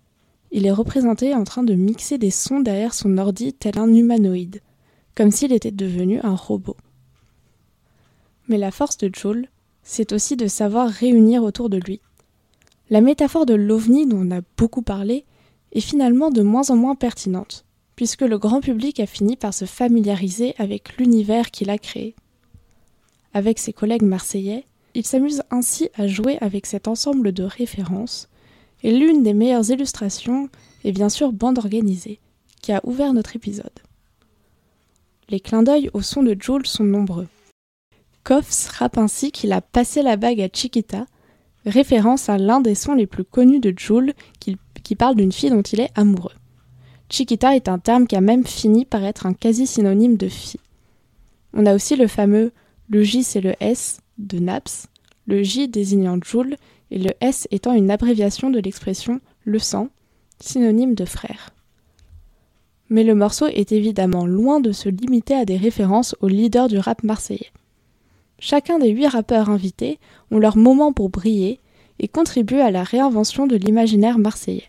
il 0.52 0.66
est 0.66 0.72
représenté 0.72 1.36
en 1.36 1.44
train 1.44 1.64
de 1.64 1.74
mixer 1.74 2.18
des 2.18 2.32
sons 2.32 2.62
derrière 2.62 2.94
son 2.94 3.18
ordi 3.18 3.52
tel 3.54 3.78
un 3.78 3.94
humanoïde, 3.94 4.62
comme 5.16 5.32
s'il 5.32 5.52
était 5.52 5.72
devenu 5.72 6.22
un 6.24 6.36
robot. 6.36 6.78
Mais 8.48 8.58
la 8.58 8.72
force 8.72 8.98
de 8.98 9.10
Joel, 9.14 9.50
c'est 9.84 10.14
aussi 10.14 10.38
de 10.38 10.48
savoir 10.48 10.88
réunir 10.88 11.44
autour 11.44 11.70
de 11.70 11.78
lui. 11.78 12.00
La 12.90 13.02
métaphore 13.02 13.46
de 13.46 13.54
l'ovni 13.54 14.08
dont 14.08 14.22
on 14.26 14.32
a 14.32 14.42
beaucoup 14.58 14.82
parlé 14.82 15.26
est 15.74 15.82
finalement 15.82 16.30
de 16.30 16.42
moins 16.42 16.70
en 16.70 16.78
moins 16.78 16.96
pertinente, 16.96 17.66
puisque 17.98 18.22
le 18.22 18.38
grand 18.38 18.62
public 18.62 19.02
a 19.02 19.06
fini 19.06 19.36
par 19.36 19.54
se 19.54 19.66
familiariser 19.66 20.56
avec 20.58 20.98
l'univers 20.98 21.52
qu'il 21.52 21.70
a 21.70 21.78
créé. 21.78 22.16
Avec 23.34 23.60
ses 23.60 23.74
collègues 23.74 24.04
marseillais, 24.04 24.64
il 24.94 25.06
s'amuse 25.06 25.44
ainsi 25.52 25.90
à 25.96 26.08
jouer 26.08 26.38
avec 26.40 26.66
cet 26.66 26.88
ensemble 26.88 27.34
de 27.34 27.44
références 27.44 28.30
et 28.84 28.92
l'une 28.92 29.24
des 29.24 29.34
meilleures 29.34 29.70
illustrations 29.72 30.50
est 30.84 30.92
bien 30.92 31.10
sûr 31.10 31.32
Bande 31.32 31.58
Organisée, 31.58 32.20
qui 32.62 32.72
a 32.72 32.82
ouvert 32.86 33.14
notre 33.14 33.36
épisode. 33.36 33.80
Les 35.30 35.40
clins 35.40 35.64
d'œil 35.64 35.90
au 35.94 36.02
son 36.02 36.22
de 36.22 36.36
Jules 36.40 36.68
sont 36.68 36.84
nombreux. 36.84 37.28
Koffs 38.24 38.68
rappe 38.68 38.98
ainsi 38.98 39.32
qu'il 39.32 39.52
a 39.54 39.62
passé 39.62 40.02
la 40.02 40.18
bague 40.18 40.42
à 40.42 40.50
Chiquita, 40.52 41.06
référence 41.66 42.30
à 42.30 42.38
l'un 42.38 42.60
des 42.60 42.76
sons 42.76 42.94
les 42.94 43.08
plus 43.08 43.24
connus 43.24 43.60
de 43.60 43.74
Jules 43.76 44.14
qui, 44.40 44.58
qui 44.84 44.96
parle 44.96 45.16
d'une 45.16 45.32
fille 45.32 45.50
dont 45.50 45.62
il 45.62 45.80
est 45.80 45.92
amoureux. 45.96 46.36
Chiquita 47.10 47.56
est 47.56 47.70
un 47.70 47.80
terme 47.80 48.08
qui 48.08 48.16
a 48.16 48.22
même 48.22 48.46
fini 48.46 48.86
par 48.86 49.04
être 49.04 49.26
un 49.26 49.34
quasi-synonyme 49.34 50.18
de 50.18 50.28
fille. 50.28 50.60
On 51.54 51.66
a 51.66 51.76
aussi 51.76 51.96
le 51.96 52.08
fameux 52.08 52.52
le 52.90 53.02
J 53.02 53.24
c'est 53.24 53.42
le 53.42 53.54
S 53.60 54.02
de 54.18 54.40
Naps, 54.40 54.88
le 55.26 55.42
J 55.42 55.68
désignant 55.68 56.20
Joule 56.22 56.58
et 56.92 57.00
le 57.00 57.12
S 57.22 57.48
étant 57.52 57.74
une 57.74 57.92
abréviation 57.92 58.50
de 58.50 58.60
l'expression 58.60 59.20
le 59.44 59.60
sang, 59.60 59.90
synonyme 60.40 60.96
de 60.96 61.06
frère. 61.06 61.50
Mais 62.90 63.04
le 63.04 63.16
morceau 63.16 63.48
est 63.48 63.72
évidemment 63.72 64.26
loin 64.26 64.60
de 64.60 64.72
se 64.72 64.90
limiter 64.90 65.34
à 65.34 65.46
des 65.46 65.58
références 65.58 66.16
aux 66.22 66.28
leaders 66.28 66.68
du 66.68 66.78
rap 66.78 67.04
marseillais. 67.04 67.52
Chacun 68.40 68.78
des 68.78 68.90
huit 68.90 69.08
rappeurs 69.08 69.50
invités 69.50 70.00
ont 70.30 70.38
leur 70.38 70.58
moment 70.58 70.92
pour 70.92 71.10
briller 71.10 71.60
et 72.00 72.08
contribuent 72.08 72.60
à 72.60 72.72
la 72.72 72.84
réinvention 72.84 73.48
de 73.48 73.56
l'imaginaire 73.56 74.18
marseillais. 74.18 74.68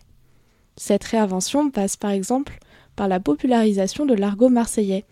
Cette 0.77 1.03
réinvention 1.03 1.69
passe 1.69 1.97
par 1.97 2.11
exemple 2.11 2.59
par 2.95 3.07
la 3.07 3.19
popularisation 3.19 4.05
de 4.05 4.13
l'argot 4.13 4.49
marseillais, 4.49 5.05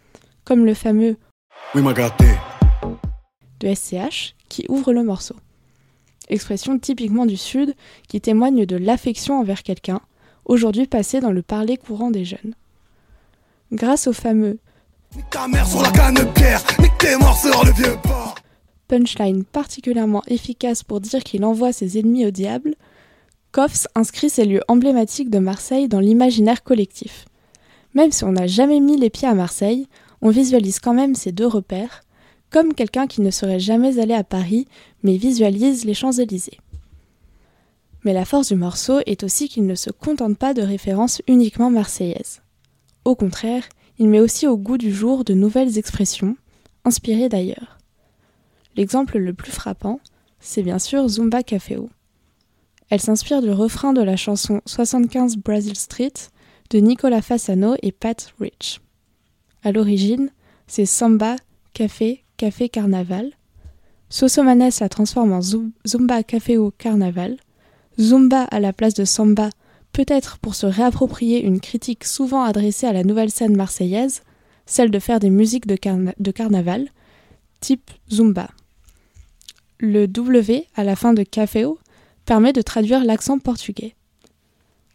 comme 0.46 0.66
le 0.66 0.74
fameux 0.74 1.18
Oui, 1.76 1.82
de 3.60 3.74
SCH 3.74 4.36
qui 4.50 4.66
ouvre 4.70 4.94
le 4.94 5.04
morceau. 5.04 5.36
Expression 6.30 6.80
typiquement 6.80 7.26
du 7.26 7.38
Sud 7.38 7.76
qui 8.08 8.22
témoigne 8.22 8.66
de 8.66 8.76
l'affection 8.76 9.40
envers 9.40 9.64
quelqu'un, 9.64 10.02
aujourd'hui 10.46 10.88
passé 10.88 11.20
dans 11.20 11.32
le 11.32 11.42
parler 11.42 11.78
courant 11.78 12.12
des 12.12 12.26
jeunes. 12.26 12.56
Grâce 13.72 14.08
au 14.08 14.14
fameux 14.14 14.60
punchline 18.88 19.44
particulièrement 19.44 20.24
efficace 20.28 20.84
pour 20.84 21.02
dire 21.02 21.24
qu'il 21.24 21.46
envoie 21.46 21.74
ses 21.74 21.98
ennemis 21.98 22.26
au 22.26 22.32
diable, 22.32 22.76
Koffs 23.52 23.88
inscrit 23.96 24.30
ces 24.30 24.46
lieux 24.46 24.64
emblématiques 24.68 25.30
de 25.30 25.40
Marseille 25.40 25.88
dans 25.88 26.00
l'imaginaire 26.00 26.64
collectif. 26.64 27.26
Même 27.94 28.12
si 28.12 28.24
on 28.24 28.32
n'a 28.32 28.48
jamais 28.48 28.80
mis 28.80 28.98
les 28.98 29.10
pieds 29.10 29.28
à 29.28 29.36
Marseille, 29.36 29.88
on 30.22 30.30
visualise 30.30 30.80
quand 30.80 30.94
même 30.94 31.16
ces 31.16 31.32
deux 31.32 31.48
repères, 31.48 32.02
comme 32.54 32.76
quelqu'un 32.76 33.08
qui 33.08 33.22
ne 33.22 33.32
serait 33.32 33.60
jamais 33.60 33.98
allé 34.00 34.14
à 34.14 34.24
Paris, 34.24 34.68
mais 35.02 35.18
visualise 35.18 35.86
les 35.86 35.96
Champs-Élysées. 35.96 36.60
Mais 38.04 38.14
la 38.14 38.26
force 38.26 38.50
du 38.50 38.56
morceau 38.56 39.00
est 39.08 39.24
aussi 39.24 39.50
qu'il 39.50 39.66
ne 39.66 39.74
se 39.74 39.90
contente 39.90 40.38
pas 40.38 40.54
de 40.54 40.62
références 40.62 41.24
uniquement 41.28 41.72
marseillaises. 41.72 42.44
Au 43.06 43.16
contraire, 43.16 43.64
il 43.98 44.08
met 44.08 44.20
aussi 44.20 44.46
au 44.46 44.56
goût 44.56 44.78
du 44.78 44.94
jour 44.94 45.24
de 45.24 45.34
nouvelles 45.34 45.80
expressions, 45.80 46.38
inspirées 46.86 47.28
d'ailleurs. 47.28 47.80
L'exemple 48.76 49.18
le 49.18 49.34
plus 49.34 49.52
frappant, 49.52 50.00
c'est 50.40 50.64
bien 50.64 50.80
sûr 50.80 51.08
Zumba 51.08 51.42
Caféo. 51.42 51.90
Elle 52.90 53.02
s'inspire 53.02 53.42
du 53.42 53.50
refrain 53.50 53.94
de 53.94 54.02
la 54.02 54.16
chanson 54.16 54.62
75 54.68 55.38
Brazil 55.38 55.76
Street 55.76 56.14
de 56.70 56.78
Nicolas 56.78 57.24
Fassano 57.24 57.76
et 57.82 57.92
Pat 57.92 58.32
Rich. 58.40 58.80
À 59.64 59.72
l'origine, 59.72 60.30
c'est 60.68 60.86
Samba, 60.86 61.36
Café, 61.74 62.23
Café 62.44 62.68
Carnaval. 62.68 63.32
Sosomanes 64.10 64.70
la 64.82 64.90
transforme 64.90 65.32
en 65.32 65.40
Zumba 65.42 66.24
Caféo 66.24 66.74
Carnaval. 66.78 67.38
Zumba 67.98 68.44
à 68.44 68.60
la 68.60 68.74
place 68.74 68.96
de 68.96 69.06
Samba, 69.06 69.50
peut-être 69.94 70.40
pour 70.40 70.54
se 70.54 70.66
réapproprier 70.66 71.42
une 71.42 71.62
critique 71.62 72.04
souvent 72.04 72.44
adressée 72.44 72.86
à 72.86 72.92
la 72.92 73.06
nouvelle 73.06 73.32
scène 73.32 73.56
marseillaise, 73.56 74.24
celle 74.66 74.92
de 74.92 75.00
faire 75.00 75.22
des 75.22 75.30
musiques 75.30 75.68
de, 75.68 75.78
de 76.20 76.32
carnaval, 76.32 76.90
type 77.62 77.90
Zumba. 78.12 78.50
Le 79.80 80.06
W 80.06 80.68
à 80.76 80.84
la 80.84 80.98
fin 80.98 81.14
de 81.14 81.24
caféo 81.24 81.80
permet 82.26 82.52
de 82.52 82.62
traduire 82.62 83.06
l'accent 83.06 83.40
portugais. 83.40 83.96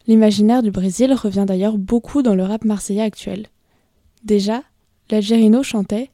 L'imaginaire 0.06 0.62
du 0.62 0.70
Brésil 0.70 1.14
revient 1.14 1.46
d'ailleurs 1.48 1.78
beaucoup 1.78 2.20
dans 2.20 2.34
le 2.34 2.42
rap 2.42 2.66
marseillais 2.66 3.00
actuel. 3.00 3.46
Déjà, 4.22 4.64
l'Algerino 5.10 5.62
chantait 5.62 6.10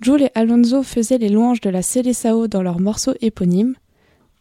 Jules 0.00 0.22
et 0.22 0.30
Alonso 0.34 0.82
faisaient 0.82 1.18
les 1.18 1.28
louanges 1.28 1.60
de 1.60 1.70
la 1.70 1.82
Célessao 1.82 2.46
dans 2.46 2.62
leurs 2.62 2.80
morceaux 2.80 3.14
éponymes, 3.20 3.74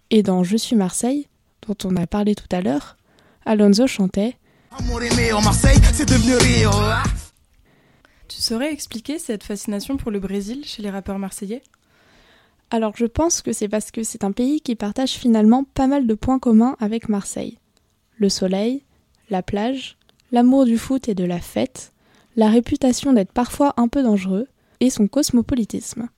et 0.09 0.23
dans 0.23 0.43
Je 0.43 0.57
suis 0.57 0.75
Marseille, 0.75 1.27
dont 1.67 1.75
on 1.85 1.95
a 1.95 2.05
parlé 2.05 2.35
tout 2.35 2.47
à 2.51 2.61
l'heure, 2.61 2.97
Alonso 3.45 3.87
chantait 3.87 4.35
tu 8.27 8.41
saurais 8.41 8.73
expliquer 8.73 9.19
cette 9.19 9.43
fascination 9.43 9.97
pour 9.97 10.09
le 10.09 10.19
Brésil 10.19 10.63
chez 10.65 10.81
les 10.81 10.89
rappeurs 10.89 11.19
marseillais? 11.19 11.61
Alors 12.71 12.93
je 12.95 13.05
pense 13.05 13.41
que 13.41 13.53
c'est 13.53 13.67
parce 13.67 13.91
que 13.91 14.03
c'est 14.03 14.23
un 14.23 14.31
pays 14.31 14.59
qui 14.59 14.75
partage 14.75 15.11
finalement 15.11 15.63
pas 15.63 15.85
mal 15.85 16.07
de 16.07 16.13
points 16.15 16.39
communs 16.39 16.75
avec 16.79 17.09
Marseille. 17.09 17.59
Le 18.17 18.29
soleil, 18.29 18.81
la 19.29 19.43
plage, 19.43 19.97
l'amour 20.31 20.65
du 20.65 20.79
foot 20.79 21.07
et 21.07 21.13
de 21.13 21.23
la 21.23 21.39
fête, 21.39 21.92
la 22.35 22.49
réputation 22.49 23.13
d'être 23.13 23.31
parfois 23.31 23.73
un 23.77 23.87
peu 23.87 24.03
dangereux, 24.03 24.47
et 24.79 24.89
son 24.89 25.07
cosmopolitisme. 25.07 26.09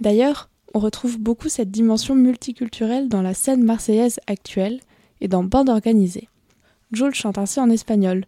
D'ailleurs, 0.00 0.50
on 0.74 0.78
retrouve 0.78 1.18
beaucoup 1.18 1.48
cette 1.48 1.70
dimension 1.70 2.14
multiculturelle 2.14 3.08
dans 3.08 3.22
la 3.22 3.34
scène 3.34 3.64
marseillaise 3.64 4.20
actuelle 4.26 4.80
et 5.20 5.28
dans 5.28 5.42
Bande 5.42 5.70
organisée. 5.70 6.28
Jules 6.92 7.14
chante 7.14 7.38
ainsi 7.38 7.60
en 7.60 7.70
espagnol, 7.70 8.24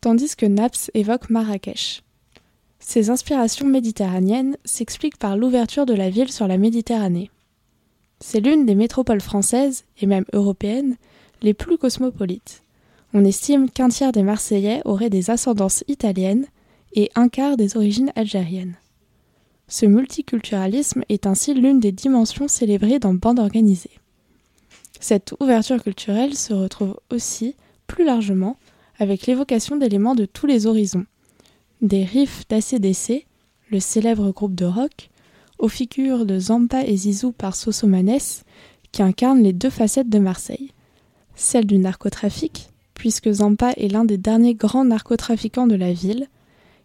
Tandis 0.00 0.34
que 0.36 0.46
Naps 0.46 0.90
évoque 0.94 1.30
Marrakech. 1.30 2.02
Ses 2.78 3.10
inspirations 3.10 3.66
méditerranéennes 3.66 4.56
s'expliquent 4.64 5.18
par 5.18 5.36
l'ouverture 5.36 5.86
de 5.86 5.94
la 5.94 6.10
ville 6.10 6.32
sur 6.32 6.48
la 6.48 6.56
Méditerranée. 6.58 7.30
C'est 8.20 8.40
l'une 8.40 8.66
des 8.66 8.74
métropoles 8.74 9.20
françaises, 9.20 9.84
et 10.00 10.06
même 10.06 10.24
européennes, 10.32 10.96
les 11.42 11.54
plus 11.54 11.78
cosmopolites. 11.78 12.62
On 13.12 13.24
estime 13.24 13.68
qu'un 13.68 13.88
tiers 13.88 14.12
des 14.12 14.22
Marseillais 14.22 14.82
auraient 14.84 15.10
des 15.10 15.30
ascendances 15.30 15.82
italiennes 15.88 16.46
et 16.92 17.10
un 17.16 17.28
quart 17.28 17.56
des 17.56 17.76
origines 17.76 18.12
algériennes. 18.14 18.76
Ce 19.66 19.86
multiculturalisme 19.86 21.02
est 21.08 21.26
ainsi 21.26 21.54
l'une 21.54 21.80
des 21.80 21.92
dimensions 21.92 22.48
célébrées 22.48 22.98
dans 22.98 23.14
Bande 23.14 23.38
organisée. 23.38 23.90
Cette 25.00 25.34
ouverture 25.40 25.82
culturelle 25.82 26.36
se 26.36 26.52
retrouve 26.52 26.98
aussi, 27.10 27.56
plus 27.86 28.04
largement, 28.04 28.56
avec 28.98 29.26
l'évocation 29.26 29.76
d'éléments 29.76 30.14
de 30.14 30.26
tous 30.26 30.46
les 30.46 30.66
horizons. 30.66 31.06
Des 31.82 32.04
riffs 32.04 32.46
d'ACDC, 32.48 33.26
le 33.70 33.80
célèbre 33.80 34.30
groupe 34.30 34.54
de 34.54 34.66
rock, 34.66 35.10
aux 35.58 35.68
figures 35.68 36.26
de 36.26 36.38
Zampa 36.38 36.84
et 36.84 36.96
Zizou 36.96 37.32
par 37.32 37.54
Sosomanes, 37.56 38.42
qui 38.92 39.02
incarnent 39.02 39.42
les 39.42 39.52
deux 39.52 39.70
facettes 39.70 40.08
de 40.10 40.18
Marseille. 40.18 40.72
Celle 41.34 41.66
du 41.66 41.78
narcotrafic, 41.78 42.69
puisque 43.00 43.32
Zampa 43.32 43.70
est 43.78 43.88
l'un 43.88 44.04
des 44.04 44.18
derniers 44.18 44.52
grands 44.52 44.84
narcotrafiquants 44.84 45.66
de 45.66 45.74
la 45.74 45.90
ville, 45.90 46.28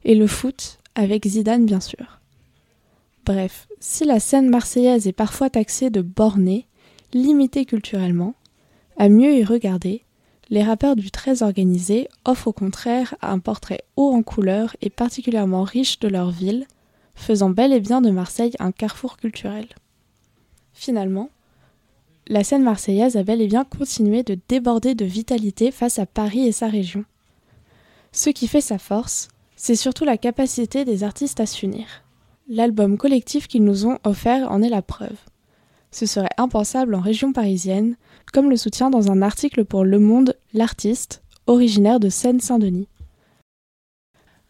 et 0.06 0.16
le 0.16 0.28
foot, 0.28 0.80
avec 0.96 1.28
Zidane 1.28 1.66
bien 1.66 1.82
sûr. 1.82 2.22
Bref, 3.26 3.68
si 3.82 4.06
la 4.06 4.22
scène 4.22 4.50
marseillaise 4.50 5.08
est 5.08 5.12
parfois 5.12 5.50
taxée 5.50 5.90
de 5.90 6.02
bornée, 6.02 6.68
limité 7.12 7.66
culturellement, 7.66 8.34
à 8.96 9.10
mieux 9.10 9.36
y 9.36 9.44
regarder, 9.44 10.04
les 10.50 10.64
rappeurs 10.64 10.96
du 10.96 11.12
très 11.12 11.44
organisé 11.44 12.08
offrent 12.24 12.48
au 12.48 12.54
contraire 12.54 13.16
un 13.22 13.40
portrait 13.40 13.84
haut 13.98 14.14
en 14.14 14.24
couleur 14.24 14.78
et 14.82 14.90
particulièrement 14.90 15.64
riche 15.64 16.00
de 16.00 16.08
leur 16.08 16.32
ville, 16.32 16.66
faisant 17.16 17.50
bel 17.50 17.74
et 17.74 17.82
bien 17.82 18.00
de 18.00 18.10
Marseille 18.10 18.54
un 18.60 18.72
carrefour 18.72 19.18
culturel. 19.18 19.68
Finalement, 20.72 21.30
la 22.28 22.44
scène 22.44 22.64
marseillaise 22.64 23.18
a 23.18 23.24
bel 23.24 23.42
et 23.42 23.48
bien 23.48 23.64
continué 23.64 24.24
de 24.24 24.38
déborder 24.48 24.96
de 24.96 25.06
vitalité 25.06 25.72
face 25.72 26.00
à 26.00 26.06
Paris 26.06 26.48
et 26.48 26.52
sa 26.52 26.68
région. 26.68 27.06
Ce 28.12 28.30
qui 28.30 28.48
fait 28.48 28.62
sa 28.62 28.78
force, 28.78 29.30
c'est 29.56 29.76
surtout 29.76 30.06
la 30.06 30.18
capacité 30.18 30.86
des 30.86 31.04
artistes 31.04 31.40
à 31.40 31.46
s'unir. 31.46 31.86
L'album 32.48 32.98
collectif 32.98 33.48
qu'ils 33.48 33.64
nous 33.64 33.86
ont 33.86 34.00
offert 34.04 34.52
en 34.52 34.62
est 34.62 34.70
la 34.70 34.82
preuve 34.82 35.18
ce 35.96 36.06
serait 36.06 36.28
impensable 36.38 36.94
en 36.94 37.00
région 37.00 37.32
parisienne, 37.32 37.96
comme 38.34 38.50
le 38.50 38.58
soutient 38.58 38.90
dans 38.90 39.12
un 39.12 39.22
article 39.22 39.64
pour 39.64 39.86
Le 39.86 39.98
Monde 39.98 40.36
l'artiste, 40.54 41.24
originaire 41.48 42.02
de 42.02 42.10
Seine-Saint-Denis. 42.10 42.90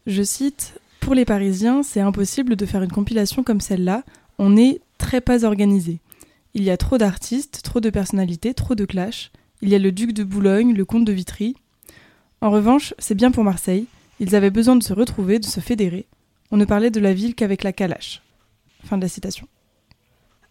Je 0.08 0.24
cite 0.24 0.80
Pour 1.00 1.14
les 1.14 1.24
Parisiens, 1.24 1.84
c'est 1.84 2.02
impossible 2.02 2.56
de 2.56 2.66
faire 2.66 2.82
une 2.82 2.92
compilation 2.92 3.44
comme 3.44 3.62
celle-là, 3.62 4.04
on 4.40 4.58
est 4.58 4.82
très 4.98 5.22
pas 5.22 5.46
organisé. 5.46 6.00
Il 6.56 6.64
y 6.64 6.70
a 6.70 6.78
trop 6.78 6.98
d'artistes, 6.98 7.62
trop 7.64 7.82
de 7.82 7.90
personnalités, 7.90 8.54
trop 8.54 8.76
de 8.76 8.86
clashs. 8.86 9.30
Il 9.62 9.68
y 9.68 9.76
a 9.76 9.80
le 9.80 9.92
duc 9.92 10.14
de 10.14 10.24
Boulogne, 10.24 10.74
le 10.74 10.86
comte 10.86 11.04
de 11.04 11.12
Vitry. 11.12 11.58
En 12.40 12.50
revanche, 12.50 12.94
c'est 12.98 13.14
bien 13.14 13.30
pour 13.30 13.44
Marseille. 13.44 13.88
Ils 14.22 14.36
avaient 14.36 14.52
besoin 14.52 14.78
de 14.78 14.84
se 14.84 14.94
retrouver, 14.94 15.38
de 15.40 15.46
se 15.46 15.60
fédérer. 15.60 16.06
On 16.52 16.58
ne 16.58 16.64
parlait 16.64 16.92
de 16.92 17.02
la 17.02 17.14
ville 17.14 17.36
qu'avec 17.36 17.64
la 17.64 17.74
calache. 17.74 18.22
Fin 18.86 18.96
de 18.96 19.02
la 19.02 19.10
citation. 19.10 19.50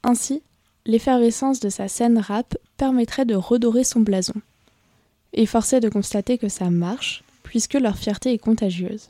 Ainsi, 0.03 0.43
l'effervescence 0.85 1.59
de 1.61 1.71
sa 1.71 1.89
scène 1.89 2.19
rap 2.19 2.55
permettrait 2.77 3.25
de 3.25 3.35
redorer 3.35 3.83
son 3.83 4.01
blason. 4.01 4.35
Et 5.33 5.47
forcé 5.47 5.81
de 5.81 5.89
constater 5.89 6.37
que 6.37 6.51
ça 6.51 6.69
marche, 6.69 7.25
puisque 7.45 7.75
leur 7.75 7.97
fierté 7.97 8.35
est 8.35 8.39
contagieuse. 8.39 9.09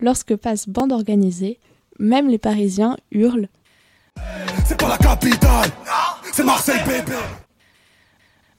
Lorsque 0.00 0.36
passe 0.36 0.68
bande 0.68 0.92
organisée, 0.92 1.58
même 1.98 2.28
les 2.28 2.38
Parisiens 2.38 2.98
hurlent 3.10 3.48
C'est 4.64 4.78
pas 4.78 4.88
la 4.88 4.98
capitale, 4.98 5.70
c'est 6.32 6.44
Marseille 6.44 6.80
bébé 6.86 7.16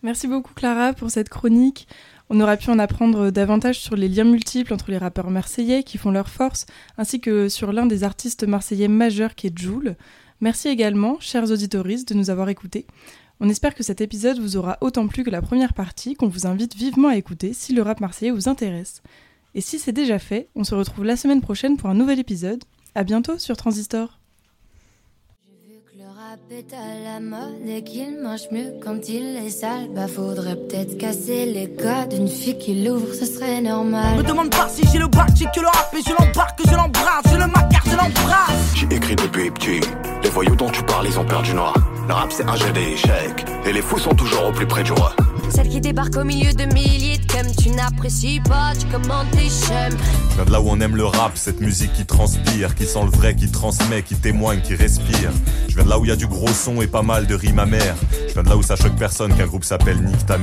Merci 0.03 0.27
beaucoup 0.27 0.53
Clara 0.53 0.93
pour 0.93 1.11
cette 1.11 1.29
chronique. 1.29 1.87
On 2.29 2.39
aura 2.39 2.57
pu 2.57 2.69
en 2.69 2.79
apprendre 2.79 3.29
davantage 3.29 3.79
sur 3.79 3.95
les 3.95 4.07
liens 4.07 4.23
multiples 4.23 4.73
entre 4.73 4.89
les 4.89 4.97
rappeurs 4.97 5.29
marseillais 5.29 5.83
qui 5.83 5.97
font 5.97 6.11
leur 6.11 6.29
force, 6.29 6.65
ainsi 6.97 7.19
que 7.19 7.49
sur 7.49 7.71
l'un 7.71 7.85
des 7.85 8.03
artistes 8.03 8.47
marseillais 8.47 8.87
majeurs 8.87 9.35
qui 9.35 9.47
est 9.47 9.57
Joule. 9.57 9.95
Merci 10.39 10.69
également, 10.69 11.17
chers 11.19 11.51
auditoristes, 11.51 12.09
de 12.09 12.13
nous 12.15 12.29
avoir 12.29 12.49
écoutés. 12.49 12.87
On 13.41 13.49
espère 13.49 13.75
que 13.75 13.83
cet 13.83 14.01
épisode 14.01 14.39
vous 14.39 14.55
aura 14.55 14.77
autant 14.81 15.07
plu 15.07 15.23
que 15.23 15.29
la 15.29 15.41
première 15.41 15.73
partie, 15.73 16.15
qu'on 16.15 16.29
vous 16.29 16.47
invite 16.47 16.75
vivement 16.75 17.09
à 17.09 17.17
écouter 17.17 17.53
si 17.53 17.73
le 17.73 17.81
rap 17.81 17.99
marseillais 17.99 18.31
vous 18.31 18.47
intéresse. 18.47 19.01
Et 19.53 19.61
si 19.61 19.77
c'est 19.77 19.91
déjà 19.91 20.17
fait, 20.17 20.47
on 20.55 20.63
se 20.63 20.73
retrouve 20.73 21.03
la 21.03 21.17
semaine 21.17 21.41
prochaine 21.41 21.75
pour 21.75 21.89
un 21.89 21.95
nouvel 21.95 22.19
épisode. 22.19 22.63
À 22.95 23.03
bientôt 23.03 23.37
sur 23.37 23.57
Transistor. 23.57 24.20
Est 26.31 26.73
à 26.73 27.13
la 27.13 27.19
mode 27.19 27.67
et 27.67 27.83
qu'il 27.83 28.21
mange 28.21 28.47
mieux 28.51 28.75
quand 28.81 29.09
il 29.09 29.35
est 29.35 29.49
sale. 29.49 29.89
Bah 29.93 30.07
faudrait 30.07 30.55
peut-être 30.55 30.97
casser 30.97 31.45
les 31.45 31.67
gars 31.67 32.05
d'une 32.05 32.29
fille 32.29 32.57
qui 32.57 32.85
l'ouvre, 32.85 33.13
ce 33.13 33.25
serait 33.25 33.59
normal. 33.59 34.17
Me 34.17 34.23
demande 34.23 34.49
pas 34.49 34.69
si 34.69 34.87
j'ai 34.87 34.99
le 34.99 35.07
bac, 35.07 35.27
j'ai 35.35 35.45
que 35.45 35.59
le 35.59 35.67
rap 35.67 35.93
et 35.93 36.01
je 36.01 36.11
l'embarque, 36.11 36.61
je 36.65 36.73
l'embrasse, 36.73 37.23
je 37.25 37.35
le 37.35 37.47
macar, 37.47 37.83
je 37.85 37.97
l'embrasse. 37.97 38.75
J'ai 38.75 38.95
écrit 38.95 39.15
depuis 39.15 39.51
petit. 39.51 39.81
Les 40.23 40.29
voyous 40.29 40.55
dont 40.55 40.69
tu 40.69 40.83
parles, 40.83 41.07
ils 41.07 41.19
ont 41.19 41.25
perdu 41.25 41.53
noir. 41.53 41.73
Le 42.07 42.13
rap 42.13 42.31
c'est 42.31 42.47
un 42.47 42.55
jeu 42.55 42.71
d'échecs. 42.71 43.45
Et 43.65 43.73
les 43.73 43.81
fous 43.81 43.99
sont 43.99 44.15
toujours 44.15 44.45
au 44.47 44.51
plus 44.53 44.67
près 44.67 44.83
du 44.83 44.93
roi. 44.93 45.13
Celle 45.53 45.69
qui 45.69 45.81
débarque 45.81 46.15
au 46.17 46.23
milieu 46.23 46.53
de 46.53 46.65
milliers 46.73 47.17
de 47.17 47.25
cums, 47.25 47.51
tu 47.61 47.69
n'apprécies 47.69 48.39
pas, 48.39 48.73
tu 48.79 48.87
commandes 48.87 49.29
tes. 49.31 49.49
Je 49.49 50.35
viens 50.35 50.45
de 50.45 50.51
là 50.51 50.61
où 50.61 50.69
on 50.69 50.79
aime 50.79 50.95
le 50.95 51.05
rap, 51.05 51.33
cette 51.35 51.59
musique 51.59 51.93
qui 51.93 52.05
transpire, 52.05 52.73
qui 52.75 52.85
sent 52.85 53.03
le 53.03 53.09
vrai, 53.09 53.35
qui 53.35 53.51
transmet, 53.51 54.01
qui 54.01 54.15
témoigne, 54.15 54.61
qui 54.61 54.75
respire. 54.75 55.31
Je 55.67 55.75
viens 55.75 55.83
de 55.83 55.89
là 55.89 55.99
où 55.99 56.05
il 56.05 56.09
y 56.09 56.11
a 56.11 56.15
du 56.15 56.27
gros 56.27 56.47
son 56.47 56.81
et 56.81 56.87
pas 56.87 57.01
mal 57.03 57.27
de 57.27 57.35
rimes 57.35 57.59
amères. 57.59 57.95
Je 58.27 58.33
viens 58.33 58.43
de 58.43 58.49
là 58.49 58.57
où 58.57 58.63
ça 58.63 58.75
choque 58.75 58.95
personne 58.95 59.33
qu'un 59.35 59.47
groupe 59.47 59.65
s'appelle 59.65 60.01
Nique 60.01 60.25
ta. 60.25 60.37